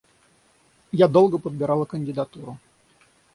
Я 0.91 1.07
долго 1.07 1.37
подбирала 1.39 1.85
кандидатуру. 1.85 2.57